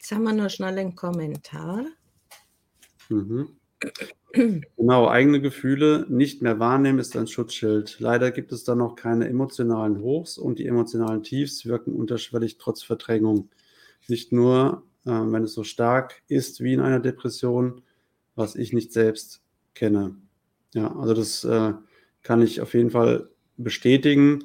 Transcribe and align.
Jetzt 0.00 0.12
haben 0.12 0.22
wir 0.22 0.32
noch 0.32 0.48
schnell 0.48 0.78
einen 0.78 0.94
Kommentar. 0.94 1.84
Mhm. 3.10 3.50
Genau, 4.32 5.08
eigene 5.08 5.42
Gefühle 5.42 6.06
nicht 6.08 6.40
mehr 6.40 6.58
wahrnehmen 6.58 6.98
ist 6.98 7.14
ein 7.16 7.26
Schutzschild. 7.26 8.00
Leider 8.00 8.30
gibt 8.30 8.50
es 8.50 8.64
da 8.64 8.74
noch 8.74 8.94
keine 8.94 9.28
emotionalen 9.28 10.00
Hochs 10.00 10.38
und 10.38 10.58
die 10.58 10.66
emotionalen 10.66 11.22
Tiefs 11.22 11.66
wirken 11.66 11.92
unterschwellig 11.92 12.56
trotz 12.56 12.82
Verdrängung. 12.82 13.50
Nicht 14.08 14.32
nur, 14.32 14.84
äh, 15.04 15.10
wenn 15.10 15.44
es 15.44 15.52
so 15.52 15.64
stark 15.64 16.22
ist 16.28 16.62
wie 16.62 16.72
in 16.72 16.80
einer 16.80 17.00
Depression, 17.00 17.82
was 18.36 18.56
ich 18.56 18.72
nicht 18.72 18.94
selbst 18.94 19.42
kenne. 19.74 20.16
Ja, 20.72 20.96
also 20.96 21.12
das 21.12 21.44
äh, 21.44 21.74
kann 22.22 22.40
ich 22.40 22.62
auf 22.62 22.72
jeden 22.72 22.90
Fall 22.90 23.28
bestätigen. 23.58 24.44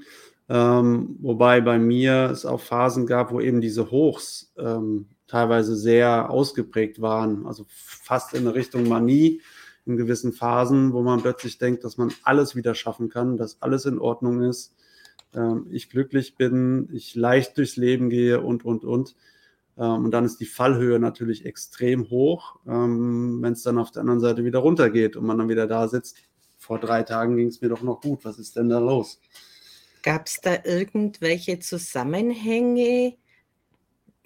Ähm, 0.50 1.16
wobei 1.22 1.62
bei 1.62 1.80
mir 1.80 2.30
es 2.30 2.46
auch 2.46 2.60
Phasen 2.60 3.08
gab, 3.08 3.32
wo 3.32 3.40
eben 3.40 3.62
diese 3.62 3.90
Hochs 3.90 4.52
ähm, 4.58 5.08
teilweise 5.28 5.76
sehr 5.76 6.30
ausgeprägt 6.30 7.02
waren, 7.02 7.46
also 7.46 7.66
fast 7.68 8.34
in 8.34 8.48
Richtung 8.48 8.88
Manie 8.88 9.42
in 9.86 9.98
gewissen 9.98 10.34
Phasen, 10.34 10.94
wo 10.94 11.02
man 11.02 11.22
plötzlich 11.22 11.58
denkt, 11.58 11.84
dass 11.84 11.98
man 11.98 12.12
alles 12.24 12.56
wieder 12.56 12.74
schaffen 12.74 13.10
kann, 13.10 13.38
dass 13.38 13.62
alles 13.62 13.86
in 13.86 14.00
Ordnung 14.00 14.42
ist, 14.42 14.76
ähm, 15.36 15.68
ich 15.70 15.90
glücklich 15.90 16.36
bin, 16.36 16.90
ich 16.92 17.16
leicht 17.16 17.58
durchs 17.58 17.76
Leben 17.76 18.10
gehe 18.10 18.42
und, 18.42 18.66
und, 18.66 18.84
und. 18.84 19.16
Ähm, 19.78 20.06
und 20.06 20.12
dann 20.12 20.26
ist 20.26 20.40
die 20.40 20.46
Fallhöhe 20.46 21.00
natürlich 21.00 21.46
extrem 21.46 22.10
hoch, 22.10 22.56
ähm, 22.68 23.42
wenn 23.42 23.54
es 23.54 23.64
dann 23.64 23.78
auf 23.78 23.92
der 23.92 24.02
anderen 24.02 24.22
Seite 24.22 24.44
wieder 24.44 24.60
runtergeht 24.60 25.16
und 25.16 25.26
man 25.26 25.38
dann 25.38 25.50
wieder 25.50 25.68
da 25.68 25.88
sitzt. 25.88 26.18
Vor 26.58 26.80
drei 26.80 27.04
Tagen 27.04 27.38
ging 27.38 27.48
es 27.48 27.62
mir 27.62 27.70
doch 27.70 27.84
noch 27.84 28.02
gut. 28.02 28.26
Was 28.26 28.40
ist 28.40 28.56
denn 28.56 28.70
da 28.70 28.80
los? 28.80 29.20
Gab 30.02 30.28
es 30.28 30.40
da 30.42 30.58
irgendwelche 30.64 31.60
Zusammenhänge, 31.60 33.18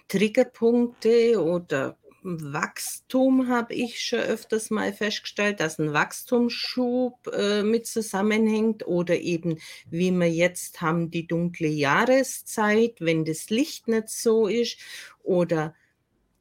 Triggerpunkte 0.09 1.41
oder 1.41 1.97
Wachstum 2.21 3.47
habe 3.47 3.73
ich 3.73 4.01
schon 4.01 4.19
öfters 4.19 4.69
mal 4.69 4.91
festgestellt, 4.91 5.61
dass 5.61 5.79
ein 5.79 5.93
Wachstumsschub 5.93 7.27
äh, 7.27 7.63
mit 7.63 7.87
zusammenhängt 7.87 8.85
oder 8.85 9.17
eben, 9.17 9.59
wie 9.89 10.11
wir 10.11 10.29
jetzt 10.29 10.81
haben, 10.81 11.11
die 11.11 11.27
dunkle 11.27 11.69
Jahreszeit, 11.69 12.95
wenn 12.99 13.23
das 13.23 13.49
Licht 13.49 13.87
nicht 13.87 14.09
so 14.09 14.47
ist 14.47 14.77
oder 15.23 15.73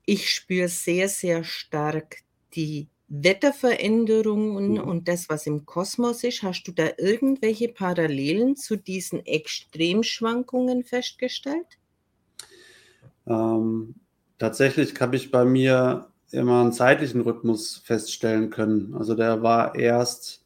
ich 0.05 0.31
spüre 0.31 0.69
sehr, 0.69 1.09
sehr 1.09 1.45
stark 1.45 2.23
die 2.55 2.89
Wetterveränderungen 3.09 4.73
mhm. 4.73 4.81
und 4.81 5.09
das, 5.09 5.29
was 5.29 5.47
im 5.47 5.65
Kosmos 5.65 6.25
ist. 6.25 6.43
Hast 6.43 6.65
du 6.65 6.73
da 6.73 6.91
irgendwelche 6.99 7.69
Parallelen 7.69 8.57
zu 8.57 8.77
diesen 8.77 9.25
Extremschwankungen 9.25 10.83
festgestellt? 10.83 11.79
Ähm, 13.29 13.95
tatsächlich 14.39 14.99
habe 15.01 15.17
ich 15.17 15.31
bei 15.31 15.45
mir 15.45 16.09
immer 16.31 16.61
einen 16.61 16.73
zeitlichen 16.73 17.21
Rhythmus 17.21 17.79
feststellen 17.85 18.51
können. 18.51 18.95
Also 18.95 19.15
der 19.15 19.43
war 19.43 19.75
erst, 19.75 20.45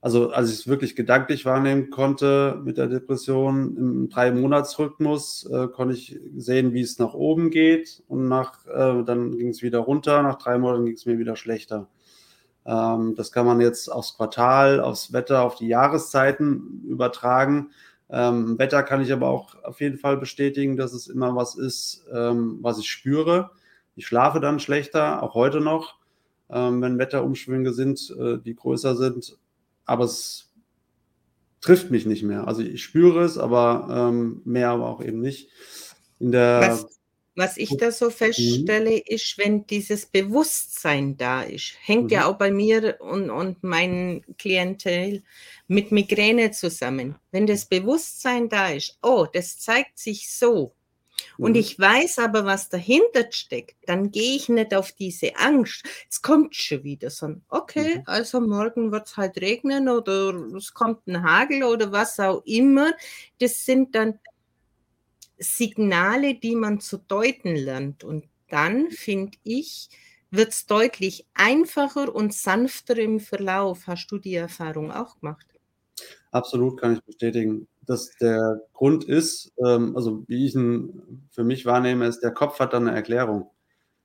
also 0.00 0.30
als 0.30 0.50
ich 0.50 0.60
es 0.60 0.68
wirklich 0.68 0.96
gedanklich 0.96 1.44
wahrnehmen 1.44 1.90
konnte 1.90 2.60
mit 2.64 2.78
der 2.78 2.86
Depression, 2.86 3.76
im 3.76 4.08
Drei-Monats-Rhythmus 4.08 5.48
äh, 5.50 5.68
konnte 5.68 5.94
ich 5.94 6.18
sehen, 6.36 6.72
wie 6.72 6.80
es 6.80 6.98
nach 6.98 7.14
oben 7.14 7.50
geht 7.50 8.02
und 8.08 8.28
nach, 8.28 8.66
äh, 8.66 9.04
dann 9.04 9.36
ging 9.36 9.48
es 9.48 9.62
wieder 9.62 9.80
runter, 9.80 10.22
nach 10.22 10.38
drei 10.38 10.58
Monaten 10.58 10.86
ging 10.86 10.94
es 10.94 11.06
mir 11.06 11.18
wieder 11.18 11.36
schlechter. 11.36 11.88
Ähm, 12.64 13.14
das 13.16 13.32
kann 13.32 13.46
man 13.46 13.60
jetzt 13.60 13.88
aufs 13.88 14.16
Quartal, 14.16 14.80
aufs 14.80 15.12
Wetter, 15.12 15.42
auf 15.42 15.56
die 15.56 15.68
Jahreszeiten 15.68 16.82
übertragen. 16.86 17.70
Ähm, 18.12 18.58
Wetter 18.58 18.82
kann 18.82 19.00
ich 19.00 19.12
aber 19.12 19.28
auch 19.28 19.62
auf 19.62 19.80
jeden 19.80 19.98
Fall 19.98 20.16
bestätigen, 20.16 20.76
dass 20.76 20.92
es 20.92 21.06
immer 21.06 21.36
was 21.36 21.54
ist, 21.54 22.04
ähm, 22.12 22.58
was 22.60 22.78
ich 22.78 22.90
spüre. 22.90 23.50
Ich 23.96 24.06
schlafe 24.06 24.40
dann 24.40 24.60
schlechter, 24.60 25.22
auch 25.22 25.34
heute 25.34 25.60
noch, 25.60 25.96
ähm, 26.48 26.82
wenn 26.82 26.98
Wetterumschwünge 26.98 27.72
sind, 27.72 28.14
äh, 28.18 28.38
die 28.38 28.54
größer 28.54 28.96
sind. 28.96 29.38
Aber 29.84 30.04
es 30.04 30.50
trifft 31.60 31.90
mich 31.90 32.06
nicht 32.06 32.22
mehr. 32.22 32.48
Also 32.48 32.62
ich 32.62 32.82
spüre 32.82 33.22
es, 33.22 33.38
aber 33.38 33.88
ähm, 33.90 34.42
mehr 34.44 34.70
aber 34.70 34.86
auch 34.86 35.02
eben 35.02 35.20
nicht. 35.20 35.50
In 36.18 36.32
der 36.32 36.60
was, 36.62 36.99
was 37.40 37.56
ich 37.56 37.76
da 37.78 37.90
so 37.90 38.10
feststelle, 38.10 38.98
ist, 38.98 39.38
wenn 39.38 39.66
dieses 39.66 40.06
Bewusstsein 40.06 41.16
da 41.16 41.42
ist, 41.42 41.72
hängt 41.82 42.04
mhm. 42.04 42.10
ja 42.10 42.26
auch 42.26 42.36
bei 42.36 42.50
mir 42.50 42.98
und, 43.00 43.30
und 43.30 43.64
meinen 43.64 44.22
Klientel 44.36 45.22
mit 45.66 45.90
Migräne 45.90 46.50
zusammen. 46.50 47.16
Wenn 47.32 47.46
das 47.46 47.64
Bewusstsein 47.64 48.48
da 48.48 48.68
ist, 48.68 48.98
oh, 49.02 49.26
das 49.32 49.58
zeigt 49.58 49.98
sich 49.98 50.30
so, 50.30 50.74
und 51.38 51.52
mhm. 51.52 51.58
ich 51.58 51.78
weiß 51.78 52.18
aber, 52.18 52.44
was 52.44 52.68
dahinter 52.68 53.26
steckt, 53.30 53.76
dann 53.86 54.10
gehe 54.10 54.36
ich 54.36 54.48
nicht 54.48 54.74
auf 54.74 54.92
diese 54.92 55.36
Angst. 55.36 55.84
Es 56.08 56.22
kommt 56.22 56.54
schon 56.54 56.84
wieder 56.84 57.10
so 57.10 57.26
ein, 57.26 57.42
okay, 57.48 57.96
mhm. 57.96 58.02
also 58.06 58.40
morgen 58.40 58.92
wird 58.92 59.06
es 59.06 59.16
halt 59.16 59.40
regnen 59.40 59.88
oder 59.88 60.34
es 60.56 60.74
kommt 60.74 61.06
ein 61.06 61.22
Hagel 61.22 61.64
oder 61.64 61.92
was 61.92 62.18
auch 62.20 62.42
immer. 62.44 62.92
Das 63.38 63.64
sind 63.64 63.94
dann 63.94 64.18
Signale, 65.40 66.34
die 66.34 66.54
man 66.54 66.80
zu 66.80 66.98
deuten 66.98 67.56
lernt. 67.56 68.04
Und 68.04 68.26
dann, 68.48 68.90
finde 68.90 69.38
ich, 69.42 69.88
wird 70.30 70.50
es 70.50 70.66
deutlich 70.66 71.26
einfacher 71.34 72.14
und 72.14 72.32
sanfter 72.34 72.96
im 72.98 73.20
Verlauf. 73.20 73.86
Hast 73.86 74.10
du 74.12 74.18
die 74.18 74.34
Erfahrung 74.34 74.92
auch 74.92 75.18
gemacht? 75.18 75.46
Absolut, 76.30 76.80
kann 76.80 76.94
ich 76.94 77.02
bestätigen. 77.02 77.66
Dass 77.86 78.10
der 78.20 78.60
Grund 78.72 79.04
ist, 79.04 79.52
ähm, 79.66 79.96
also 79.96 80.24
wie 80.28 80.46
ich 80.46 80.54
ihn 80.54 81.26
für 81.30 81.42
mich 81.44 81.66
wahrnehme, 81.66 82.06
ist, 82.06 82.20
der 82.20 82.32
Kopf 82.32 82.60
hat 82.60 82.72
dann 82.72 82.86
eine 82.86 82.96
Erklärung. 82.96 83.50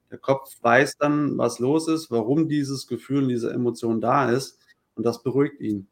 Der 0.09 0.17
Kopf 0.17 0.49
weiß 0.61 0.97
dann, 0.97 1.37
was 1.37 1.59
los 1.59 1.87
ist, 1.87 2.09
warum 2.09 2.47
dieses 2.47 2.87
Gefühl, 2.87 3.27
diese 3.27 3.51
Emotion 3.51 4.01
da 4.01 4.31
ist 4.31 4.59
und 4.95 5.05
das 5.05 5.21
beruhigt 5.23 5.59
ihn. 5.61 5.87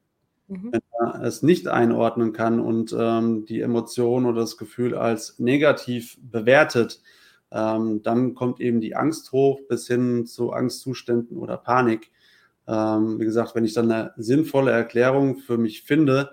Mhm. 0.47 0.71
Wenn 0.71 0.81
er 0.99 1.23
es 1.23 1.41
nicht 1.41 1.67
einordnen 1.67 2.33
kann 2.33 2.59
und 2.59 2.95
ähm, 2.97 3.45
die 3.45 3.61
Emotion 3.61 4.25
oder 4.25 4.41
das 4.41 4.57
Gefühl 4.57 4.95
als 4.95 5.39
negativ 5.39 6.17
bewertet, 6.21 7.01
ähm, 7.51 8.01
dann 8.01 8.33
kommt 8.33 8.59
eben 8.59 8.81
die 8.81 8.95
Angst 8.95 9.31
hoch 9.31 9.61
bis 9.69 9.87
hin 9.87 10.25
zu 10.25 10.51
Angstzuständen 10.51 11.37
oder 11.37 11.57
Panik. 11.57 12.11
Ähm, 12.67 13.19
wie 13.19 13.25
gesagt, 13.25 13.55
wenn 13.55 13.65
ich 13.65 13.73
dann 13.73 13.91
eine 13.91 14.13
sinnvolle 14.17 14.71
Erklärung 14.71 15.37
für 15.37 15.57
mich 15.57 15.83
finde 15.83 16.31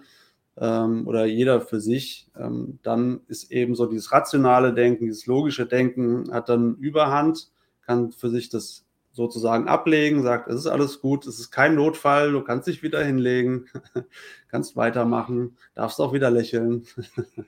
ähm, 0.56 1.06
oder 1.06 1.26
jeder 1.26 1.60
für 1.60 1.80
sich, 1.80 2.30
ähm, 2.36 2.78
dann 2.82 3.20
ist 3.28 3.50
eben 3.50 3.74
so 3.74 3.86
dieses 3.86 4.12
rationale 4.12 4.72
Denken, 4.72 5.06
dieses 5.06 5.26
logische 5.26 5.66
Denken 5.66 6.32
hat 6.32 6.48
dann 6.48 6.76
Überhand, 6.76 7.50
kann 7.82 8.12
für 8.12 8.30
sich 8.30 8.48
das 8.48 8.86
sozusagen 9.12 9.68
ablegen, 9.68 10.22
sagt, 10.22 10.48
es 10.48 10.56
ist 10.56 10.66
alles 10.66 11.00
gut, 11.00 11.26
es 11.26 11.38
ist 11.38 11.50
kein 11.50 11.74
Notfall, 11.74 12.32
du 12.32 12.42
kannst 12.42 12.68
dich 12.68 12.82
wieder 12.82 13.02
hinlegen, 13.04 13.66
kannst 14.48 14.76
weitermachen, 14.76 15.56
darfst 15.74 16.00
auch 16.00 16.12
wieder 16.12 16.30
lächeln. 16.30 16.86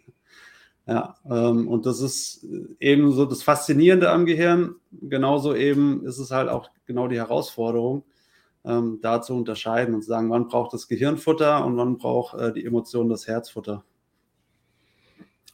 ja, 0.86 1.16
ähm, 1.28 1.68
und 1.68 1.86
das 1.86 2.00
ist 2.00 2.44
eben 2.80 3.12
so 3.12 3.26
das 3.26 3.42
Faszinierende 3.42 4.10
am 4.10 4.26
Gehirn. 4.26 4.74
Genauso 4.90 5.54
eben 5.54 6.04
ist 6.04 6.18
es 6.18 6.30
halt 6.30 6.48
auch 6.48 6.70
genau 6.86 7.08
die 7.08 7.18
Herausforderung, 7.18 8.04
ähm, 8.64 8.98
da 9.00 9.22
zu 9.22 9.34
unterscheiden 9.34 9.94
und 9.94 10.02
zu 10.02 10.08
sagen, 10.08 10.30
wann 10.30 10.48
braucht 10.48 10.72
das 10.72 10.88
Gehirn 10.88 11.16
Futter 11.16 11.64
und 11.64 11.76
wann 11.76 11.98
braucht 11.98 12.38
äh, 12.38 12.52
die 12.52 12.64
Emotion 12.64 13.08
das 13.08 13.28
Herzfutter. 13.28 13.84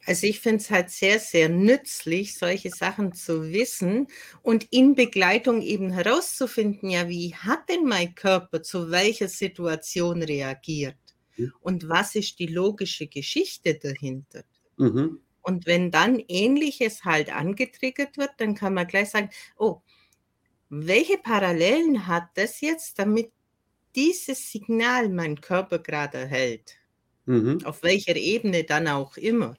Also 0.09 0.27
ich 0.27 0.41
finde 0.41 0.57
es 0.63 0.71
halt 0.71 0.89
sehr, 0.89 1.19
sehr 1.19 1.51
nützlich, 1.51 2.35
solche 2.39 2.71
Sachen 2.71 3.13
zu 3.13 3.53
wissen 3.53 4.07
und 4.41 4.67
in 4.71 4.95
Begleitung 4.95 5.61
eben 5.61 5.91
herauszufinden, 5.91 6.89
ja, 6.89 7.11
wie 7.11 7.35
hat 7.35 7.69
denn 7.69 7.85
mein 7.85 8.15
Körper 8.15 8.63
zu 8.63 8.91
welcher 8.91 9.29
Situation 9.29 10.23
reagiert? 10.23 10.97
Mhm. 11.37 11.53
Und 11.61 11.89
was 11.91 12.15
ist 12.15 12.39
die 12.39 12.47
logische 12.47 13.07
Geschichte 13.07 13.75
dahinter? 13.75 14.45
Mhm. 14.79 15.21
Und 15.43 15.67
wenn 15.67 15.91
dann 15.91 16.23
Ähnliches 16.27 17.05
halt 17.05 17.31
angetriggert 17.31 18.17
wird, 18.17 18.31
dann 18.39 18.55
kann 18.55 18.73
man 18.73 18.87
gleich 18.87 19.11
sagen, 19.11 19.29
oh, 19.59 19.83
welche 20.71 21.19
Parallelen 21.19 22.07
hat 22.07 22.29
das 22.37 22.63
jetzt, 22.63 22.99
damit 22.99 23.31
dieses 23.95 24.53
Signal 24.53 25.11
mein 25.11 25.41
Körper 25.41 25.79
gerade 25.81 26.19
erhält? 26.19 26.77
Mhm. 27.27 27.61
Auf 27.65 27.83
welcher 27.83 28.17
Ebene 28.17 28.65
dann 28.65 28.89
auch 28.89 29.19
immer. 29.19 29.57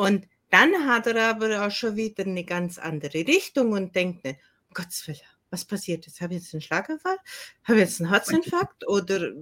Und 0.00 0.26
dann 0.48 0.88
hat 0.88 1.06
er 1.06 1.28
aber 1.28 1.66
auch 1.66 1.70
schon 1.70 1.94
wieder 1.94 2.24
eine 2.24 2.42
ganz 2.42 2.78
andere 2.78 3.18
Richtung 3.26 3.72
und 3.72 3.94
denkt, 3.94 4.24
nicht, 4.24 4.38
um 4.68 4.72
Gottes 4.72 5.06
Willen, 5.06 5.18
was 5.50 5.66
passiert 5.66 6.06
jetzt? 6.06 6.22
Habe 6.22 6.32
ich 6.32 6.40
jetzt 6.40 6.54
einen 6.54 6.62
Schlaganfall? 6.62 7.18
Habe 7.64 7.74
ich 7.74 7.84
jetzt 7.84 8.00
einen 8.00 8.08
Herzinfarkt? 8.08 8.88
Oder? 8.88 9.32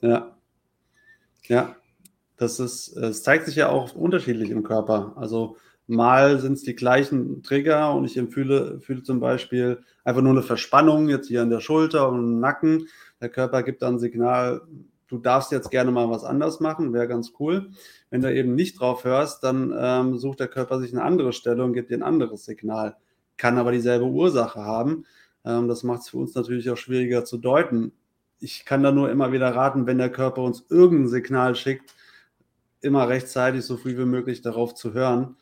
Ja. 0.00 0.36
Ja. 1.46 1.76
Das 2.36 2.58
ist, 2.58 2.88
es 2.96 3.22
zeigt 3.22 3.46
sich 3.46 3.54
ja 3.54 3.68
auch 3.68 3.94
unterschiedlich 3.94 4.50
im 4.50 4.64
Körper. 4.64 5.12
Also 5.14 5.56
mal 5.86 6.40
sind 6.40 6.54
es 6.54 6.64
die 6.64 6.74
gleichen 6.74 7.44
Trigger 7.44 7.94
und 7.94 8.04
ich 8.04 8.16
empfühle, 8.16 8.80
fühle 8.80 9.04
zum 9.04 9.20
Beispiel 9.20 9.84
einfach 10.02 10.22
nur 10.22 10.32
eine 10.32 10.42
Verspannung 10.42 11.08
jetzt 11.08 11.28
hier 11.28 11.42
an 11.42 11.50
der 11.50 11.60
Schulter 11.60 12.08
und 12.08 12.18
im 12.18 12.40
Nacken. 12.40 12.88
Der 13.20 13.28
Körper 13.28 13.62
gibt 13.62 13.82
dann 13.82 13.94
ein 13.94 14.00
Signal, 14.00 14.62
du 15.10 15.18
darfst 15.18 15.52
jetzt 15.52 15.70
gerne 15.70 15.90
mal 15.90 16.08
was 16.08 16.24
anders 16.24 16.60
machen, 16.60 16.92
wäre 16.92 17.08
ganz 17.08 17.32
cool. 17.40 17.70
Wenn 18.08 18.22
du 18.22 18.32
eben 18.32 18.54
nicht 18.54 18.80
drauf 18.80 19.04
hörst, 19.04 19.42
dann 19.44 19.74
ähm, 19.76 20.16
sucht 20.16 20.40
der 20.40 20.48
Körper 20.48 20.78
sich 20.78 20.92
eine 20.92 21.02
andere 21.02 21.32
Stelle 21.32 21.64
und 21.64 21.72
gibt 21.72 21.90
dir 21.90 21.98
ein 21.98 22.02
anderes 22.02 22.44
Signal. 22.44 22.96
kann 23.36 23.58
aber 23.58 23.72
dieselbe 23.72 24.06
Ursache 24.06 24.64
haben. 24.64 25.04
Ähm, 25.44 25.68
das 25.68 25.82
macht 25.82 26.02
es 26.02 26.10
für 26.10 26.18
uns 26.18 26.34
natürlich 26.34 26.70
auch 26.70 26.76
schwieriger 26.76 27.24
zu 27.24 27.38
deuten. 27.38 27.92
Ich 28.38 28.64
kann 28.64 28.82
da 28.82 28.92
nur 28.92 29.10
immer 29.10 29.32
wieder 29.32 29.54
raten, 29.54 29.86
wenn 29.86 29.98
der 29.98 30.10
Körper 30.10 30.42
uns 30.42 30.64
irgendein 30.68 31.08
Signal 31.08 31.54
schickt, 31.56 31.94
immer 32.80 33.08
rechtzeitig 33.08 33.64
so 33.64 33.76
früh 33.76 33.98
wie 33.98 34.04
möglich 34.04 34.42
darauf 34.42 34.74
zu 34.74 34.94
hören. 34.94 35.36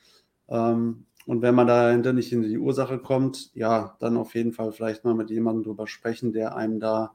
Ähm, 0.48 1.04
und 1.26 1.42
wenn 1.42 1.54
man 1.54 1.66
dahinter 1.66 2.14
nicht 2.14 2.32
in 2.32 2.42
die 2.42 2.56
Ursache 2.56 2.98
kommt, 2.98 3.50
ja, 3.54 3.96
dann 4.00 4.16
auf 4.16 4.34
jeden 4.34 4.52
Fall 4.52 4.72
vielleicht 4.72 5.04
mal 5.04 5.14
mit 5.14 5.28
jemandem 5.30 5.64
drüber 5.64 5.86
sprechen, 5.86 6.32
der 6.32 6.56
einem 6.56 6.80
da 6.80 7.12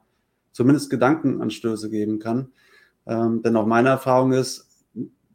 zumindest 0.53 0.89
Gedankenanstöße 0.89 1.89
geben 1.89 2.19
kann. 2.19 2.53
Ähm, 3.05 3.41
denn 3.41 3.57
auch 3.57 3.65
meine 3.65 3.89
Erfahrung 3.89 4.31
ist, 4.31 4.69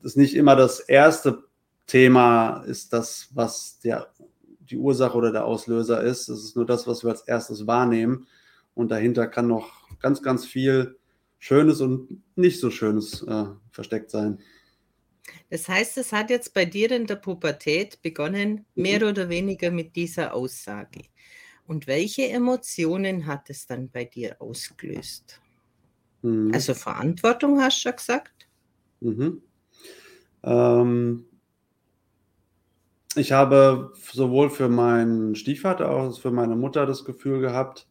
dass 0.02 0.16
nicht 0.16 0.34
immer 0.34 0.56
das 0.56 0.80
erste 0.80 1.44
Thema 1.86 2.62
ist 2.64 2.92
das, 2.92 3.28
was 3.34 3.78
der, 3.80 4.08
die 4.60 4.78
Ursache 4.78 5.16
oder 5.16 5.32
der 5.32 5.44
Auslöser 5.44 6.02
ist. 6.02 6.28
Es 6.28 6.44
ist 6.44 6.56
nur 6.56 6.64
das, 6.64 6.86
was 6.86 7.04
wir 7.04 7.10
als 7.10 7.22
erstes 7.22 7.66
wahrnehmen. 7.66 8.26
Und 8.74 8.90
dahinter 8.90 9.26
kann 9.26 9.48
noch 9.48 9.70
ganz, 10.00 10.22
ganz 10.22 10.46
viel 10.46 10.96
Schönes 11.38 11.80
und 11.80 12.22
nicht 12.36 12.60
so 12.60 12.70
Schönes 12.70 13.22
äh, 13.22 13.44
versteckt 13.70 14.10
sein. 14.10 14.38
Das 15.50 15.68
heißt, 15.68 15.98
es 15.98 16.12
hat 16.12 16.30
jetzt 16.30 16.54
bei 16.54 16.64
dir 16.64 16.90
in 16.92 17.06
der 17.06 17.16
Pubertät 17.16 18.00
begonnen, 18.02 18.66
mhm. 18.74 18.82
mehr 18.82 19.08
oder 19.08 19.28
weniger 19.28 19.70
mit 19.70 19.96
dieser 19.96 20.34
Aussage. 20.34 21.00
Und 21.68 21.86
welche 21.86 22.26
Emotionen 22.30 23.26
hat 23.26 23.50
es 23.50 23.66
dann 23.66 23.90
bei 23.90 24.06
dir 24.06 24.40
ausgelöst? 24.40 25.38
Mhm. 26.22 26.50
Also 26.54 26.72
Verantwortung 26.72 27.60
hast 27.60 27.84
du 27.84 27.90
ja 27.90 27.94
gesagt. 27.94 28.48
Mhm. 29.00 29.42
Ähm, 30.42 31.26
ich 33.16 33.32
habe 33.32 33.92
sowohl 34.00 34.48
für 34.48 34.70
meinen 34.70 35.34
Stiefvater 35.34 35.90
als 35.90 36.16
auch 36.16 36.20
für 36.22 36.30
meine 36.30 36.56
Mutter 36.56 36.86
das 36.86 37.04
Gefühl 37.04 37.40
gehabt, 37.40 37.86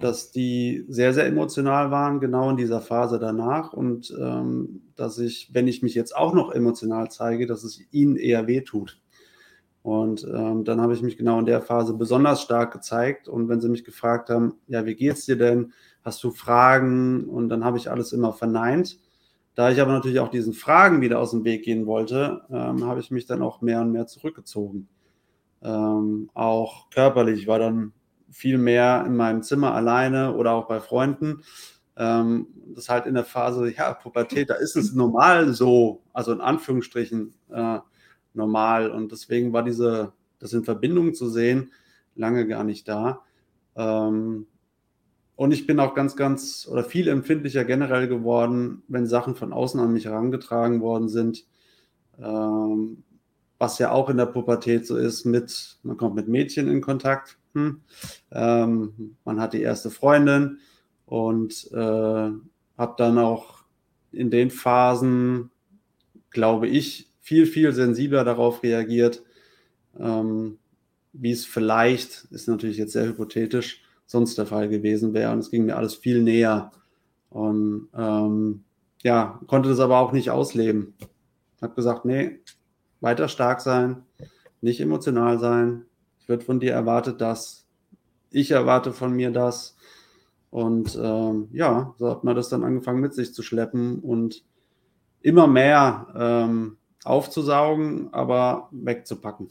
dass 0.00 0.32
die 0.32 0.84
sehr, 0.88 1.14
sehr 1.14 1.26
emotional 1.26 1.92
waren, 1.92 2.18
genau 2.18 2.50
in 2.50 2.56
dieser 2.56 2.80
Phase 2.80 3.20
danach. 3.20 3.72
Und 3.72 4.12
ähm, 4.20 4.82
dass 4.96 5.18
ich, 5.18 5.50
wenn 5.52 5.68
ich 5.68 5.82
mich 5.82 5.94
jetzt 5.94 6.16
auch 6.16 6.34
noch 6.34 6.50
emotional 6.50 7.12
zeige, 7.12 7.46
dass 7.46 7.62
es 7.62 7.80
ihnen 7.92 8.16
eher 8.16 8.48
wehtut. 8.48 9.00
Und 9.88 10.22
ähm, 10.24 10.64
dann 10.64 10.82
habe 10.82 10.92
ich 10.92 11.00
mich 11.00 11.16
genau 11.16 11.38
in 11.38 11.46
der 11.46 11.62
Phase 11.62 11.94
besonders 11.94 12.42
stark 12.42 12.74
gezeigt. 12.74 13.26
Und 13.26 13.48
wenn 13.48 13.62
sie 13.62 13.70
mich 13.70 13.84
gefragt 13.84 14.28
haben, 14.28 14.56
ja, 14.66 14.84
wie 14.84 14.94
geht's 14.94 15.24
dir 15.24 15.38
denn? 15.38 15.72
Hast 16.04 16.22
du 16.22 16.30
Fragen? 16.30 17.24
Und 17.24 17.48
dann 17.48 17.64
habe 17.64 17.78
ich 17.78 17.90
alles 17.90 18.12
immer 18.12 18.34
verneint. 18.34 18.98
Da 19.54 19.70
ich 19.70 19.80
aber 19.80 19.92
natürlich 19.92 20.20
auch 20.20 20.28
diesen 20.28 20.52
Fragen 20.52 21.00
wieder 21.00 21.18
aus 21.18 21.30
dem 21.30 21.42
Weg 21.44 21.64
gehen 21.64 21.86
wollte, 21.86 22.42
ähm, 22.50 22.84
habe 22.84 23.00
ich 23.00 23.10
mich 23.10 23.24
dann 23.24 23.40
auch 23.40 23.62
mehr 23.62 23.80
und 23.80 23.90
mehr 23.92 24.06
zurückgezogen. 24.06 24.88
Ähm, 25.62 26.28
auch 26.34 26.90
körperlich 26.90 27.46
war 27.46 27.58
dann 27.58 27.94
viel 28.28 28.58
mehr 28.58 29.04
in 29.06 29.16
meinem 29.16 29.42
Zimmer 29.42 29.72
alleine 29.72 30.36
oder 30.36 30.52
auch 30.52 30.68
bei 30.68 30.80
Freunden. 30.80 31.44
Ähm, 31.96 32.48
das 32.74 32.90
halt 32.90 33.06
in 33.06 33.14
der 33.14 33.24
Phase, 33.24 33.72
ja, 33.74 33.94
Pubertät, 33.94 34.50
da 34.50 34.54
ist 34.56 34.76
es 34.76 34.92
normal 34.92 35.54
so, 35.54 36.02
also 36.12 36.32
in 36.32 36.42
Anführungsstrichen 36.42 37.32
äh, 37.50 37.78
normal. 38.34 38.90
Und 38.90 39.12
deswegen 39.12 39.52
war 39.52 39.62
diese, 39.62 40.12
das 40.38 40.52
in 40.52 40.64
Verbindung 40.64 41.14
zu 41.14 41.28
sehen, 41.28 41.72
lange 42.14 42.46
gar 42.46 42.64
nicht 42.64 42.88
da. 42.88 43.22
Ähm, 43.76 44.46
und 45.36 45.52
ich 45.52 45.66
bin 45.66 45.78
auch 45.78 45.94
ganz, 45.94 46.16
ganz 46.16 46.68
oder 46.70 46.82
viel 46.82 47.08
empfindlicher 47.08 47.64
generell 47.64 48.08
geworden, 48.08 48.82
wenn 48.88 49.06
Sachen 49.06 49.36
von 49.36 49.52
außen 49.52 49.78
an 49.78 49.92
mich 49.92 50.06
herangetragen 50.06 50.80
worden 50.80 51.08
sind. 51.08 51.46
Ähm, 52.18 53.04
was 53.58 53.78
ja 53.78 53.90
auch 53.90 54.08
in 54.08 54.16
der 54.16 54.26
Pubertät 54.26 54.86
so 54.86 54.96
ist, 54.96 55.24
mit, 55.24 55.78
man 55.82 55.96
kommt 55.96 56.14
mit 56.14 56.28
Mädchen 56.28 56.68
in 56.68 56.80
Kontakt 56.80 57.38
hm, 57.54 57.80
ähm, 58.30 59.16
man 59.24 59.40
hat 59.40 59.52
die 59.52 59.62
erste 59.62 59.90
Freundin 59.90 60.58
und 61.06 61.68
äh, 61.72 61.76
habe 61.76 62.94
dann 62.96 63.18
auch 63.18 63.64
in 64.12 64.30
den 64.30 64.50
Phasen, 64.50 65.50
glaube 66.30 66.68
ich, 66.68 67.07
viel, 67.28 67.44
viel 67.44 67.72
sensibler 67.72 68.24
darauf 68.24 68.62
reagiert, 68.62 69.22
ähm, 70.00 70.56
wie 71.12 71.30
es 71.30 71.44
vielleicht, 71.44 72.24
ist 72.30 72.48
natürlich 72.48 72.78
jetzt 72.78 72.94
sehr 72.94 73.06
hypothetisch, 73.06 73.82
sonst 74.06 74.38
der 74.38 74.46
Fall 74.46 74.70
gewesen 74.70 75.12
wäre. 75.12 75.30
Und 75.32 75.40
es 75.40 75.50
ging 75.50 75.66
mir 75.66 75.76
alles 75.76 75.94
viel 75.94 76.22
näher. 76.22 76.72
Und 77.28 77.88
ähm, 77.94 78.64
ja, 79.02 79.38
konnte 79.46 79.68
das 79.68 79.78
aber 79.78 79.98
auch 79.98 80.12
nicht 80.12 80.30
ausleben. 80.30 80.94
Habe 81.60 81.74
gesagt, 81.74 82.06
nee, 82.06 82.40
weiter 83.02 83.28
stark 83.28 83.60
sein, 83.60 84.04
nicht 84.62 84.80
emotional 84.80 85.38
sein, 85.38 85.84
wird 86.28 86.44
von 86.44 86.60
dir 86.60 86.72
erwartet 86.72 87.20
das, 87.20 87.66
ich 88.30 88.52
erwarte 88.52 88.92
von 88.92 89.12
mir 89.12 89.32
das. 89.32 89.76
Und 90.50 90.98
ähm, 91.00 91.48
ja, 91.52 91.94
so 91.98 92.08
hat 92.08 92.24
man 92.24 92.34
das 92.34 92.48
dann 92.48 92.64
angefangen 92.64 93.00
mit 93.00 93.12
sich 93.12 93.34
zu 93.34 93.42
schleppen 93.42 93.98
und 93.98 94.44
immer 95.20 95.46
mehr 95.46 96.06
ähm, 96.16 96.77
aufzusaugen, 97.04 98.12
aber 98.12 98.68
wegzupacken. 98.70 99.48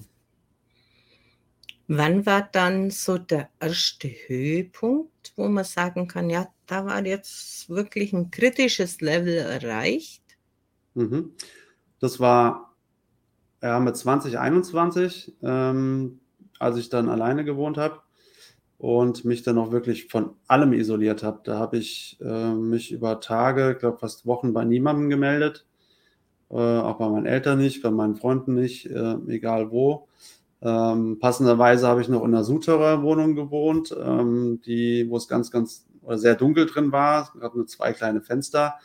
Wann 1.88 2.26
war 2.26 2.50
dann 2.52 2.90
so 2.92 3.18
der 3.18 3.50
erste 3.60 4.10
Höhepunkt, 4.10 5.34
wo 5.38 5.48
man 5.48 5.64
sagen 5.64 6.08
kann, 6.08 6.30
ja, 6.30 6.48
da 6.66 6.86
war 6.86 7.06
jetzt 7.06 7.70
wirklich 7.70 8.12
ein 8.12 8.30
kritisches 8.30 9.00
Level 9.00 9.38
erreicht? 9.38 10.24
Mhm. 10.96 11.32
Das 12.00 12.20
war 12.20 12.76
ja, 13.62 13.80
mit 13.80 13.96
2021. 13.96 15.34
Ähm, 15.42 16.20
als 16.60 16.78
ich 16.78 16.90
dann 16.90 17.10
alleine 17.10 17.44
gewohnt 17.44 17.78
habe 17.78 18.02
und 18.78 19.26
mich 19.26 19.44
dann 19.44 19.58
auch 19.58 19.72
wirklich 19.72 20.08
von 20.08 20.36
allem 20.48 20.74
isoliert 20.74 21.24
habe. 21.24 21.42
Da 21.44 21.58
habe 21.58 21.78
ich 21.78 22.18
äh, 22.22 22.54
mich 22.54 22.92
über 22.92 23.20
Tage, 23.20 23.74
ich 23.74 23.80
glaube 23.80 24.00
fast 24.00 24.26
Wochen 24.26 24.54
bei 24.54 24.66
niemandem 24.66 25.10
gemeldet, 25.10 25.66
äh, 26.50 26.56
auch 26.56 26.98
bei 26.98 27.10
meinen 27.10 27.26
Eltern 27.26 27.60
nicht, 27.60 27.82
bei 27.82 27.92
meinen 27.92 28.16
Freunden 28.16 28.54
nicht, 28.54 28.86
äh, 28.88 29.16
egal 29.28 29.72
wo. 29.72 30.08
Ähm, 30.62 31.20
passenderweise 31.20 31.88
habe 31.88 32.02
ich 32.02 32.10
noch 32.10 32.24
in 32.24 32.34
einer 32.34 32.44
Suterer 32.44 33.04
Wohnung 33.04 33.36
gewohnt, 33.36 33.96
ähm, 34.02 34.60
die, 34.66 35.08
wo 35.10 35.18
es 35.18 35.28
ganz, 35.28 35.52
ganz 35.52 35.86
oder 36.02 36.18
sehr 36.18 36.36
dunkel 36.36 36.66
drin 36.66 36.92
war. 36.92 37.24
Es 37.24 37.40
gab 37.40 37.56
nur 37.56 37.68
zwei 37.68 37.94
kleine 37.94 38.22
Fenster. 38.22 38.76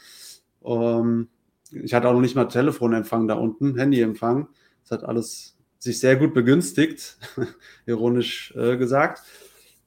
Ähm, 0.64 1.28
ich 1.70 1.94
hatte 1.94 2.08
auch 2.08 2.12
noch 2.12 2.20
nicht 2.20 2.34
mal 2.34 2.46
Telefonempfang 2.46 3.28
da 3.28 3.34
unten, 3.34 3.78
Handyempfang. 3.78 4.48
Es 4.84 4.90
hat 4.90 5.04
alles 5.04 5.56
sich 5.78 5.98
sehr 5.98 6.16
gut 6.16 6.34
begünstigt, 6.34 7.16
ironisch 7.86 8.52
äh, 8.56 8.76
gesagt. 8.76 9.22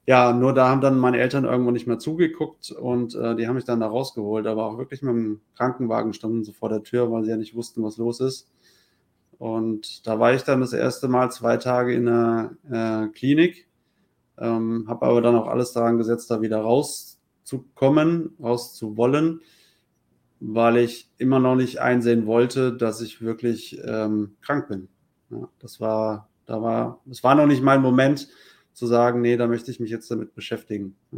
Ja, 0.08 0.34
nur 0.34 0.54
da 0.54 0.70
haben 0.70 0.82
dann 0.82 1.00
meine 1.00 1.18
Eltern 1.18 1.46
irgendwo 1.46 1.72
nicht 1.72 1.88
mehr 1.88 1.98
zugeguckt 1.98 2.72
und 2.72 3.16
äh, 3.16 3.36
die 3.36 3.48
haben 3.48 3.56
mich 3.56 3.66
dann 3.66 3.80
da 3.80 3.88
rausgeholt, 3.88 4.46
aber 4.46 4.66
auch 4.66 4.78
wirklich 4.78 5.02
mit 5.02 5.16
dem 5.16 5.42
Krankenwagen 5.56 6.14
standen 6.14 6.44
sie 6.44 6.54
vor 6.54 6.70
der 6.70 6.84
Tür, 6.84 7.12
weil 7.12 7.24
sie 7.24 7.32
ja 7.32 7.38
nicht 7.38 7.56
wussten, 7.56 7.84
was 7.84 7.98
los 7.98 8.20
ist. 8.20 8.48
Und 9.40 10.06
da 10.08 10.20
war 10.20 10.34
ich 10.34 10.44
dann 10.44 10.62
das 10.62 10.74
erste 10.74 11.08
Mal 11.08 11.32
zwei 11.32 11.58
Tage 11.58 11.94
in 11.94 12.06
der 12.06 12.52
äh, 12.70 13.08
Klinik, 13.18 13.68
ähm, 14.38 14.86
habe 14.88 15.08
aber 15.08 15.22
dann 15.22 15.36
auch 15.36 15.48
alles 15.48 15.74
daran 15.74 15.98
gesetzt, 15.98 16.30
da 16.30 16.42
wieder 16.42 16.60
rauszukommen, 16.60 18.36
rauszuwollen, 18.42 19.42
weil 20.40 20.78
ich 20.78 21.10
immer 21.18 21.40
noch 21.40 21.56
nicht 21.56 21.80
einsehen 21.82 22.28
wollte, 22.28 22.78
dass 22.78 23.02
ich 23.02 23.22
wirklich 23.22 23.82
ähm, 23.84 24.36
krank 24.42 24.68
bin. 24.68 24.88
Ja, 25.32 25.50
das 25.60 25.80
war, 25.80 26.30
da 26.46 26.62
war, 26.62 27.02
es 27.10 27.24
war 27.24 27.34
noch 27.34 27.48
nicht 27.48 27.64
mein 27.64 27.82
Moment 27.82 28.28
zu 28.76 28.88
sagen, 28.88 29.22
nee, 29.22 29.38
da 29.38 29.48
möchte 29.48 29.72
ich 29.72 29.80
mich 29.80 29.90
jetzt 29.90 30.12
damit 30.12 30.36
beschäftigen. 30.36 30.98
Ja. 31.12 31.14